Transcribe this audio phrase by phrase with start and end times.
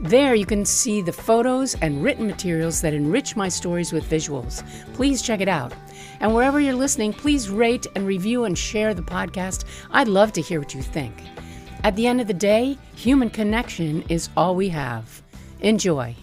[0.00, 4.64] There you can see the photos and written materials that enrich my stories with visuals.
[4.94, 5.74] Please check it out.
[6.20, 9.64] And wherever you're listening, please rate and review and share the podcast.
[9.90, 11.14] I'd love to hear what you think.
[11.84, 15.22] At the end of the day, human connection is all we have.
[15.60, 16.16] Enjoy.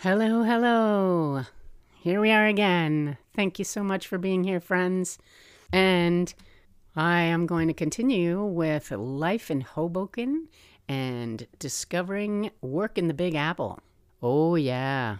[0.00, 1.44] Hello, hello.
[2.00, 3.16] Here we are again.
[3.34, 5.18] Thank you so much for being here, friends.
[5.72, 6.34] And
[6.94, 10.48] I am going to continue with life in Hoboken
[10.86, 13.80] and discovering work in the Big Apple.
[14.22, 15.16] Oh, yeah,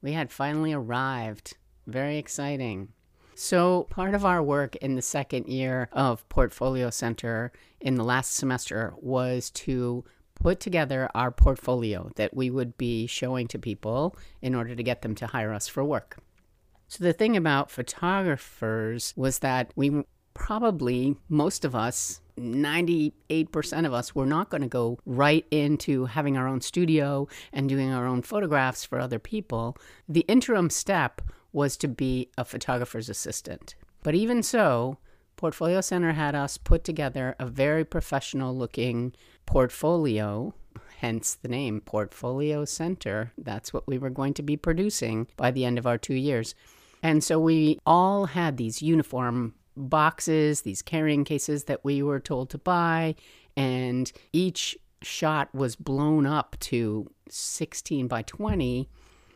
[0.00, 1.58] we had finally arrived.
[1.86, 2.88] Very exciting.
[3.34, 8.34] So, part of our work in the second year of Portfolio Center in the last
[8.34, 14.54] semester was to put together our portfolio that we would be showing to people in
[14.54, 16.16] order to get them to hire us for work.
[16.88, 20.02] So, the thing about photographers was that we
[20.34, 26.36] probably most of us 98% of us were not going to go right into having
[26.36, 29.76] our own studio and doing our own photographs for other people.
[30.08, 31.20] The interim step
[31.52, 33.74] was to be a photographer's assistant.
[34.02, 34.98] But even so,
[35.36, 39.14] Portfolio Center had us put together a very professional looking
[39.46, 40.54] portfolio,
[40.98, 43.32] hence the name Portfolio Center.
[43.36, 46.54] That's what we were going to be producing by the end of our two years.
[47.02, 52.50] And so we all had these uniform boxes, these carrying cases that we were told
[52.50, 53.14] to buy,
[53.56, 58.88] and each shot was blown up to 16 by 20.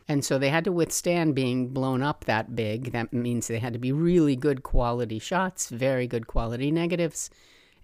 [0.07, 2.91] And so they had to withstand being blown up that big.
[2.91, 7.31] That means they had to be really good quality shots, very good quality negatives.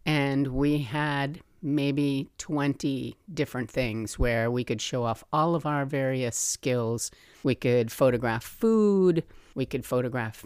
[0.06, 5.86] And we had maybe 20 different things where we could show off all of our
[5.86, 7.12] various skills.
[7.44, 9.24] We could photograph food,
[9.56, 10.46] we could photograph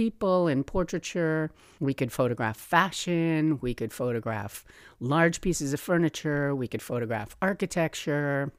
[0.00, 1.50] people in portraiture.
[1.78, 3.58] We could photograph fashion.
[3.60, 4.64] We could photograph
[4.98, 6.54] large pieces of furniture.
[6.54, 8.50] We could photograph architecture.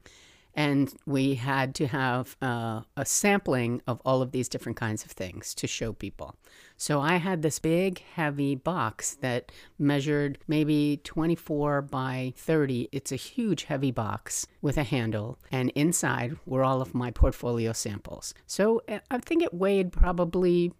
[0.54, 5.10] And we had to have uh, a sampling of all of these different kinds of
[5.10, 6.36] things to show people.
[6.76, 9.50] So I had this big, heavy box that
[9.80, 12.88] measured maybe 24 by 30.
[12.92, 15.40] It's a huge, heavy box with a handle.
[15.50, 18.32] And inside were all of my portfolio samples.
[18.46, 20.72] So uh, I think it weighed probably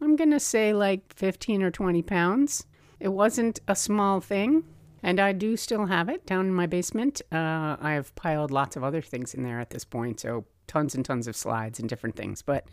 [0.00, 2.66] I'm going to say like 15 or 20 pounds.
[2.98, 4.64] It wasn't a small thing.
[5.02, 7.22] And I do still have it down in my basement.
[7.32, 11.04] Uh, I've piled lots of other things in there at this point, so tons and
[11.04, 12.66] tons of slides and different things, but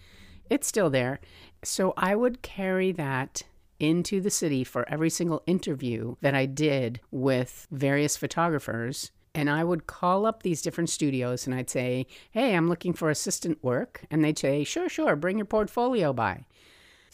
[0.49, 1.19] it's still there.
[1.63, 3.44] So I would carry that
[3.79, 9.11] into the city for every single interview that I did with various photographers.
[9.33, 13.09] And I would call up these different studios and I'd say, Hey, I'm looking for
[13.09, 14.05] assistant work.
[14.09, 16.45] And they'd say, Sure, sure, bring your portfolio by.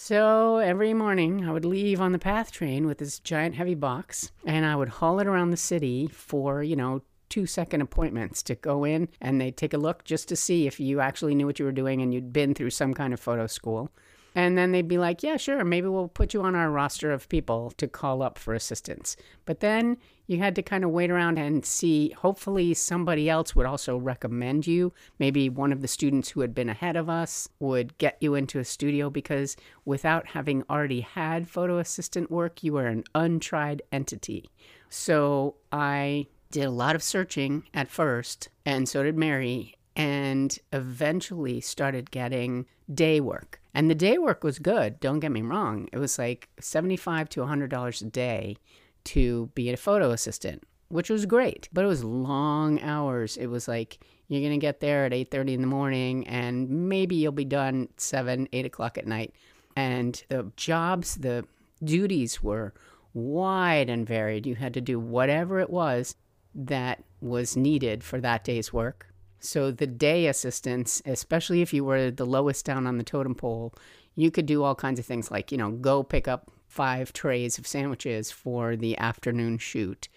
[0.05, 4.33] So every morning I would leave on the PATH train with this giant heavy box
[4.45, 8.55] and I would haul it around the city for, you know, two second appointments to
[8.55, 11.57] go in and they'd take a look just to see if you actually knew what
[11.57, 13.91] you were doing and you'd been through some kind of photo school.
[14.35, 17.29] And then they'd be like, yeah, sure, maybe we'll put you on our roster of
[17.29, 19.15] people to call up for assistance.
[19.45, 22.09] But then you had to kind of wait around and see.
[22.11, 24.93] Hopefully, somebody else would also recommend you.
[25.19, 28.59] Maybe one of the students who had been ahead of us would get you into
[28.59, 29.55] a studio because
[29.85, 34.49] without having already had photo assistant work, you were an untried entity.
[34.89, 41.61] So I did a lot of searching at first, and so did Mary, and eventually
[41.61, 43.59] started getting day work.
[43.73, 45.87] And the day work was good, don't get me wrong.
[45.91, 48.57] It was like 75 to $100 a day
[49.05, 51.69] to be a photo assistant, which was great.
[51.73, 53.37] But it was long hours.
[53.37, 57.15] It was like you're going to get there at 8.30 in the morning and maybe
[57.15, 59.33] you'll be done 7, 8 o'clock at night.
[59.75, 61.45] And the jobs, the
[61.83, 62.73] duties were
[63.13, 64.45] wide and varied.
[64.45, 66.15] You had to do whatever it was
[66.55, 69.12] that was needed for that day's work
[69.43, 73.73] so the day assistants, especially if you were the lowest down on the totem pole,
[74.15, 77.57] you could do all kinds of things like, you know, go pick up five trays
[77.57, 80.07] of sandwiches for the afternoon shoot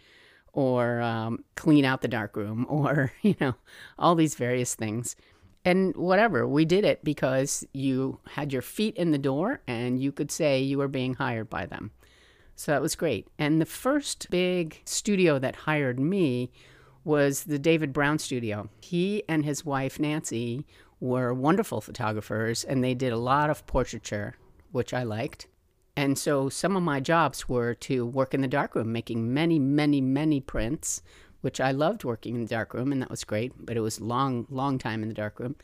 [0.52, 3.54] or um, clean out the darkroom or, you know,
[3.98, 5.16] all these various things.
[5.64, 10.12] And whatever, we did it because you had your feet in the door and you
[10.12, 11.90] could say you were being hired by them.
[12.54, 13.26] So that was great.
[13.40, 16.52] And the first big studio that hired me
[17.06, 18.68] was the David Brown studio.
[18.80, 20.66] He and his wife, Nancy,
[20.98, 24.34] were wonderful photographers and they did a lot of portraiture,
[24.72, 25.46] which I liked.
[25.96, 30.00] And so some of my jobs were to work in the darkroom, making many, many,
[30.00, 31.00] many prints,
[31.42, 33.52] which I loved working in the darkroom, and that was great.
[33.64, 35.54] But it was long, long time in the darkroom.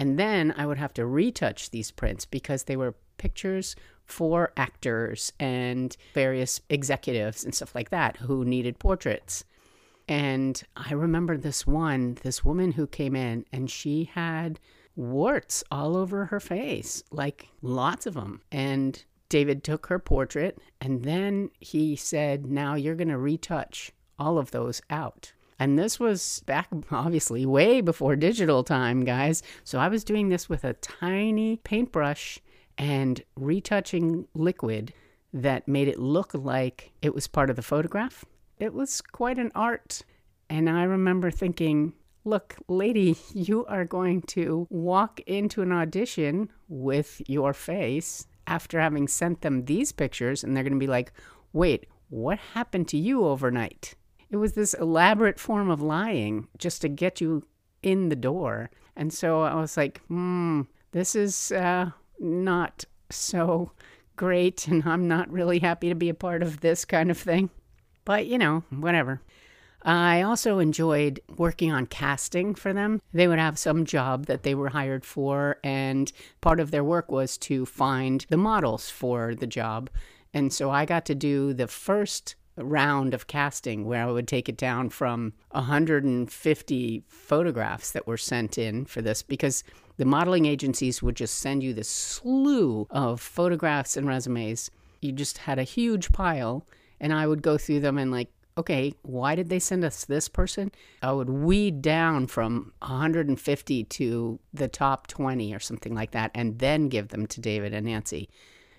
[0.00, 5.32] And then I would have to retouch these prints because they were pictures for actors
[5.38, 9.44] and various executives and stuff like that who needed portraits.
[10.08, 14.58] And I remember this one, this woman who came in and she had
[14.96, 18.40] warts all over her face, like lots of them.
[18.50, 24.38] And David took her portrait and then he said, Now you're going to retouch all
[24.38, 25.32] of those out.
[25.58, 29.42] And this was back, obviously, way before digital time, guys.
[29.64, 32.38] So I was doing this with a tiny paintbrush
[32.78, 34.94] and retouching liquid
[35.32, 38.24] that made it look like it was part of the photograph.
[38.58, 40.02] It was quite an art.
[40.50, 41.92] And I remember thinking,
[42.24, 49.06] look, lady, you are going to walk into an audition with your face after having
[49.08, 51.12] sent them these pictures, and they're going to be like,
[51.52, 53.94] wait, what happened to you overnight?
[54.30, 57.46] It was this elaborate form of lying just to get you
[57.82, 58.70] in the door.
[58.96, 60.62] And so I was like, hmm,
[60.92, 63.72] this is uh, not so
[64.16, 67.50] great, and I'm not really happy to be a part of this kind of thing.
[68.08, 69.20] But, you know, whatever.
[69.82, 73.02] I also enjoyed working on casting for them.
[73.12, 76.10] They would have some job that they were hired for, and
[76.40, 79.90] part of their work was to find the models for the job.
[80.32, 84.48] And so I got to do the first round of casting where I would take
[84.48, 89.62] it down from 150 photographs that were sent in for this because
[89.98, 94.70] the modeling agencies would just send you this slew of photographs and resumes.
[95.02, 96.66] You just had a huge pile,
[97.00, 98.28] and I would go through them and like
[98.58, 100.72] okay, why did they send us this person?
[101.00, 106.58] I would weed down from 150 to the top 20 or something like that, and
[106.58, 108.28] then give them to David and Nancy.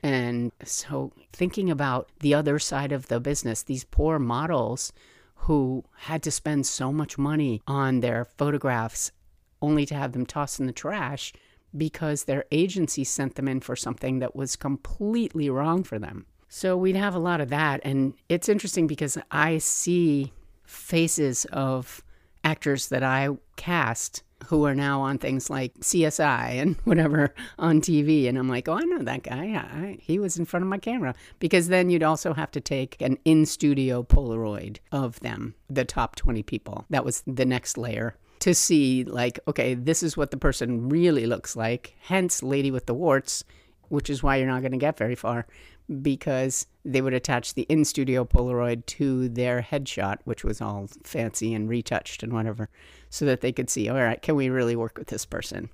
[0.04, 4.92] And so, thinking about the other side of the business, these poor models
[5.36, 9.12] who had to spend so much money on their photographs
[9.62, 11.34] only to have them tossed in the trash
[11.76, 16.26] because their agency sent them in for something that was completely wrong for them.
[16.50, 17.80] So we'd have a lot of that.
[17.84, 20.34] And it's interesting because I see
[20.66, 22.04] faces of
[22.44, 28.28] actors that I cast who are now on things like CSI and whatever on TV.
[28.28, 29.46] And I'm like, oh, I know that guy.
[29.56, 31.14] I, he was in front of my camera.
[31.38, 36.16] Because then you'd also have to take an in studio Polaroid of them, the top
[36.16, 36.86] 20 people.
[36.90, 41.28] That was the next layer to see, like, okay, this is what the person really
[41.28, 41.96] looks like.
[42.00, 43.44] Hence, Lady with the Warts,
[43.90, 45.46] which is why you're not going to get very far
[46.02, 51.54] because they would attach the in studio Polaroid to their headshot, which was all fancy
[51.54, 52.70] and retouched and whatever,
[53.10, 55.70] so that they could see, all right, can we really work with this person?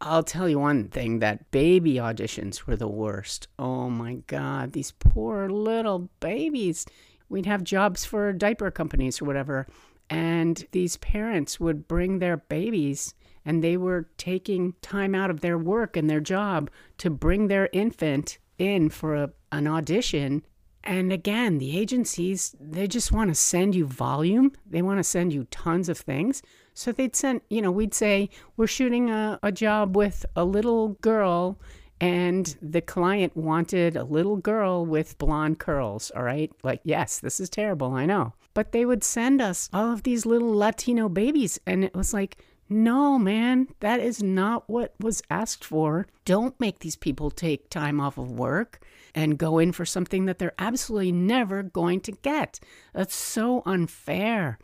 [0.00, 3.48] I'll tell you one thing that baby auditions were the worst.
[3.58, 6.86] Oh my God, these poor little babies.
[7.28, 9.66] We'd have jobs for diaper companies or whatever,
[10.10, 13.14] and these parents would bring their babies
[13.44, 17.68] and they were taking time out of their work and their job to bring their
[17.72, 20.44] infant in for a, an audition.
[20.82, 24.52] And again, the agencies, they just want to send you volume.
[24.66, 26.42] They want to send you tons of things.
[26.74, 30.88] So they'd send, you know, we'd say, we're shooting a, a job with a little
[31.00, 31.58] girl,
[32.00, 36.10] and the client wanted a little girl with blonde curls.
[36.14, 36.52] All right.
[36.62, 37.92] Like, yes, this is terrible.
[37.92, 38.34] I know.
[38.52, 41.58] But they would send us all of these little Latino babies.
[41.66, 46.06] And it was like, no, man, that is not what was asked for.
[46.24, 48.80] Don't make these people take time off of work
[49.14, 52.58] and go in for something that they're absolutely never going to get.
[52.92, 54.58] That's so unfair.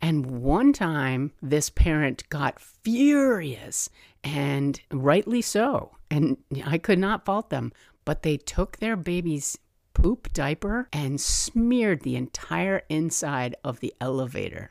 [0.00, 3.90] And one time, this parent got furious,
[4.22, 5.96] and rightly so.
[6.10, 7.72] And I could not fault them,
[8.04, 9.58] but they took their baby's
[9.94, 14.70] poop diaper and smeared the entire inside of the elevator.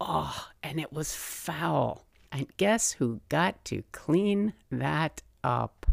[0.00, 2.06] Oh, and it was foul.
[2.30, 5.86] And guess who got to clean that up?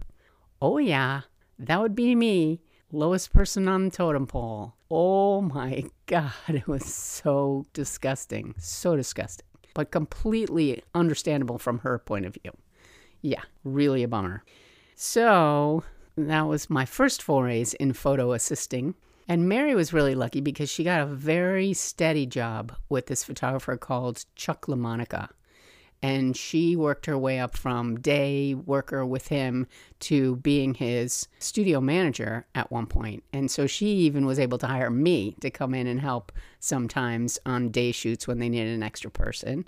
[0.61, 1.21] Oh, yeah,
[1.57, 2.61] that would be me,
[2.91, 4.75] lowest person on the totem pole.
[4.89, 8.55] Oh my God, it was so disgusting.
[8.57, 9.45] So disgusting.
[9.73, 12.51] But completely understandable from her point of view.
[13.21, 14.43] Yeah, really a bummer.
[14.95, 15.83] So
[16.15, 18.95] that was my first forays in photo assisting.
[19.27, 23.75] And Mary was really lucky because she got a very steady job with this photographer
[23.75, 25.29] called Chuck LaMonica
[26.05, 29.65] and she worked her way up from day worker with him
[29.99, 33.23] to being his studio manager at one point.
[33.33, 37.39] And so she even was able to hire me to come in and help sometimes
[37.43, 39.67] on day shoots when they needed an extra person.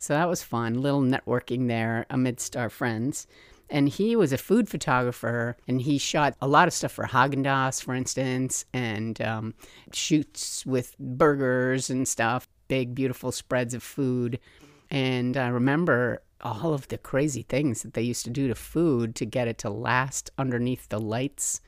[0.00, 3.28] So that was fun, little networking there amidst our friends.
[3.70, 7.44] And he was a food photographer, and he shot a lot of stuff for Haagen
[7.44, 9.54] Dazs, for instance, and um,
[9.92, 14.40] shoots with burgers and stuff, big, beautiful spreads of food.
[14.90, 19.14] And I remember all of the crazy things that they used to do to food
[19.16, 21.60] to get it to last underneath the lights,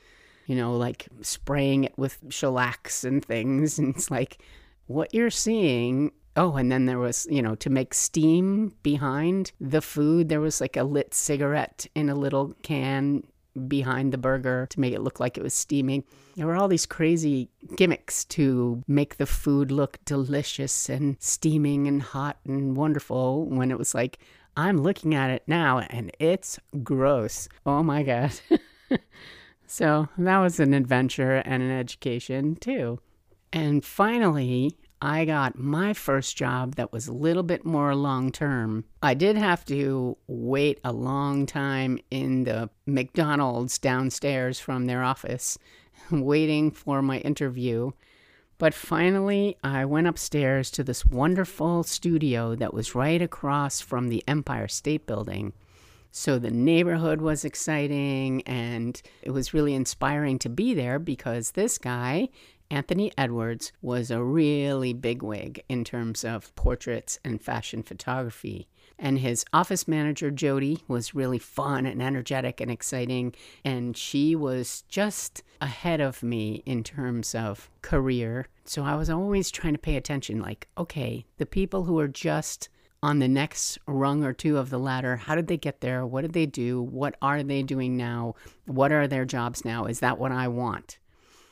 [0.47, 3.79] you know, like spraying it with shellacs and things.
[3.79, 4.43] And it's like,
[4.87, 6.13] what you're seeing.
[6.37, 10.61] Oh, and then there was, you know, to make steam behind the food, there was
[10.61, 13.25] like a lit cigarette in a little can
[13.59, 16.05] behind the burger to make it look like it was steaming.
[16.37, 22.03] There were all these crazy gimmicks to make the food look delicious and steaming and
[22.03, 24.19] hot and wonderful when it was like,
[24.57, 27.49] I'm looking at it now and it's gross.
[27.65, 28.33] Oh my God.
[29.67, 33.01] so that was an adventure and an education too.
[33.53, 38.85] And finally, I got my first job that was a little bit more long term.
[39.03, 45.57] I did have to wait a long time in the McDonald's downstairs from their office,
[46.11, 47.93] waiting for my interview.
[48.59, 54.25] But finally, I went upstairs to this wonderful studio that was right across from the
[54.27, 55.53] Empire State Building.
[56.11, 61.79] So the neighborhood was exciting and it was really inspiring to be there because this
[61.79, 62.31] guy
[62.71, 68.69] Anthony Edwards was a really bigwig in terms of portraits and fashion photography.
[68.99, 73.35] And his office manager, Jody, was really fun and energetic and exciting.
[73.65, 78.49] And she was just ahead of me in terms of career.
[78.65, 82.69] So I was always trying to pay attention like, okay, the people who are just
[83.03, 86.05] on the next rung or two of the ladder, how did they get there?
[86.05, 86.83] What did they do?
[86.83, 88.35] What are they doing now?
[88.67, 89.85] What are their jobs now?
[89.85, 90.99] Is that what I want?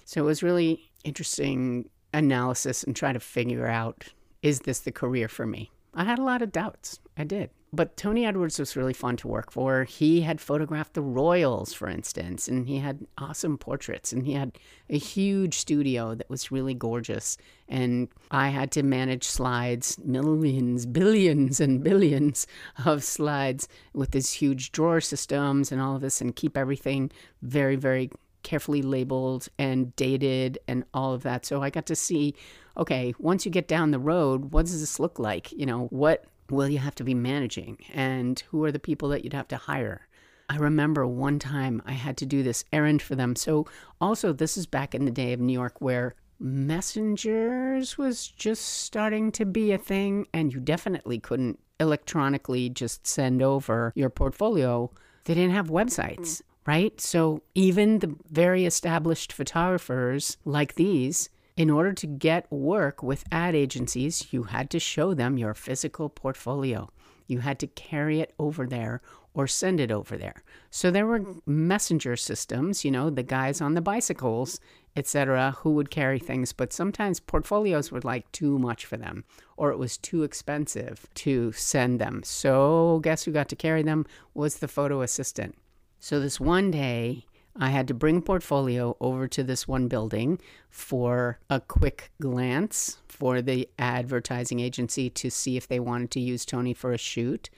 [0.04, 4.04] So it was really interesting analysis and try to figure out
[4.42, 5.70] is this the career for me?
[5.94, 7.00] I had a lot of doubts.
[7.16, 7.50] I did.
[7.72, 9.84] But Tony Edwards was really fun to work for.
[9.84, 14.56] He had photographed the Royals, for instance, and he had awesome portraits, and he had
[14.88, 17.36] a huge studio that was really gorgeous.
[17.68, 22.46] And I had to manage slides, millions, billions, and billions
[22.84, 27.10] of slides with these huge drawer systems and all of this, and keep everything
[27.42, 28.10] very, very
[28.46, 31.44] carefully labeled and dated and all of that.
[31.44, 32.34] So I got to see,
[32.78, 35.50] okay, once you get down the road, what does this look like?
[35.50, 39.24] You know, what will you have to be managing and who are the people that
[39.24, 40.06] you'd have to hire?
[40.48, 43.34] I remember one time I had to do this errand for them.
[43.34, 43.66] So,
[44.00, 49.32] also, this is back in the day of New York where messengers was just starting
[49.32, 54.88] to be a thing, and you definitely couldn't electronically just send over your portfolio.
[55.24, 57.00] They didn't have websites right?
[57.00, 63.54] So even the very established photographers like these, in order to get work with ad
[63.54, 66.90] agencies, you had to show them your physical portfolio.
[67.26, 69.00] You had to carry it over there
[69.32, 70.42] or send it over there.
[70.70, 74.61] So there were messenger systems, you know, the guys on the bicycles,
[74.96, 79.25] etc., who would carry things, but sometimes portfolios were like too much for them
[79.56, 82.23] or it was too expensive to send them.
[82.23, 85.56] So guess who got to carry them was the photo assistant.
[85.98, 87.26] So this one day,
[87.58, 90.38] I had to bring a portfolio over to this one building
[90.68, 96.44] for a quick glance for the advertising agency to see if they wanted to use
[96.44, 97.48] Tony for a shoot.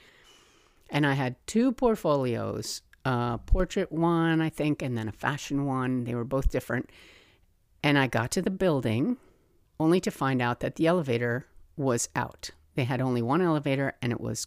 [0.88, 6.04] And I had two portfolios a portrait one, I think, and then a fashion one.
[6.04, 6.90] They were both different.
[7.83, 9.16] And I got to the building
[9.80, 12.50] only to find out that the elevator was out.
[12.75, 14.47] They had only one elevator and it was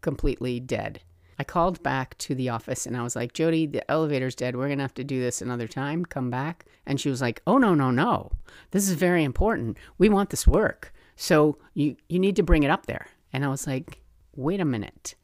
[0.00, 1.00] completely dead.
[1.38, 4.56] I called back to the office and I was like, Jody, the elevator's dead.
[4.56, 6.04] We're going to have to do this another time.
[6.04, 6.66] Come back.
[6.86, 8.32] And she was like, Oh, no, no, no.
[8.70, 9.78] This is very important.
[9.98, 10.92] We want this work.
[11.16, 13.06] So you, you need to bring it up there.
[13.32, 14.00] And I was like,
[14.36, 15.14] Wait a minute.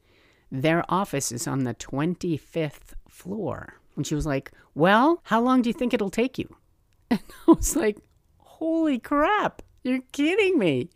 [0.51, 3.75] Their office is on the 25th floor.
[3.95, 6.55] And she was like, Well, how long do you think it'll take you?
[7.11, 7.97] And I was like,
[8.37, 9.61] Holy crap.
[9.83, 10.89] You're kidding me.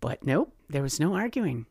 [0.00, 1.66] But nope, there was no arguing.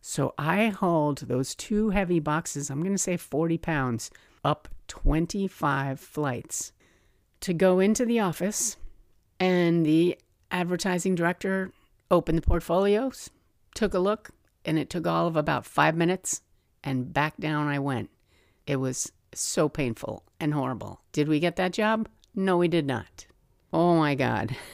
[0.00, 4.10] So I hauled those two heavy boxes, I'm going to say 40 pounds,
[4.44, 6.72] up 25 flights
[7.40, 8.76] to go into the office.
[9.38, 10.18] And the
[10.50, 11.72] advertising director
[12.10, 13.30] opened the portfolios,
[13.74, 14.30] took a look,
[14.64, 16.42] and it took all of about five minutes.
[16.82, 18.10] And back down I went.
[18.66, 21.00] It was so painful and horrible.
[21.12, 22.08] Did we get that job?
[22.34, 23.26] No, we did not.
[23.72, 24.56] Oh my God.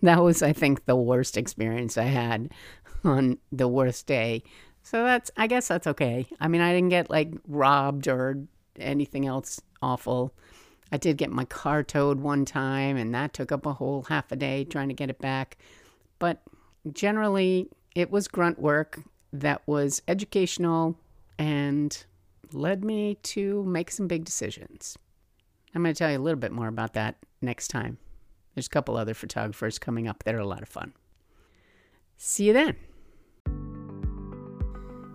[0.00, 2.52] That was, I think, the worst experience I had
[3.04, 4.42] on the worst day
[4.82, 6.26] So that's, I guess that's okay.
[6.40, 8.38] I mean, I didn't get like robbed or
[8.78, 10.32] anything else awful.
[10.90, 14.32] I did get my car towed one time, and that took up a whole half
[14.32, 15.58] a day trying to get it back.
[16.18, 16.42] But
[16.92, 19.00] generally, it was grunt work
[19.32, 20.98] that was educational
[21.38, 22.04] and
[22.52, 24.96] led me to make some big decisions.
[25.74, 27.98] I'm going to tell you a little bit more about that next time.
[28.54, 30.94] There's a couple other photographers coming up that are a lot of fun.
[32.16, 32.76] See you then.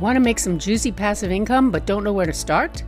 [0.00, 2.82] Want to make some juicy passive income but don't know where to start?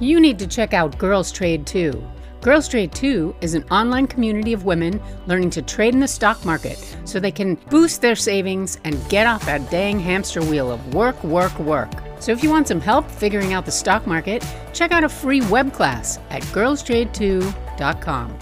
[0.00, 2.06] You need to check out Girls Trade 2.
[2.42, 6.44] Girls Trade 2 is an online community of women learning to trade in the stock
[6.44, 10.94] market so they can boost their savings and get off that dang hamster wheel of
[10.94, 11.90] work, work, work.
[12.20, 15.40] So if you want some help figuring out the stock market, check out a free
[15.42, 18.38] web class at girlstrade2.com.